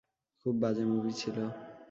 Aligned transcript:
খুব 0.39 0.53
বাজে 0.61 0.83
মুভি 0.91 1.11
ছিল। 1.13 1.37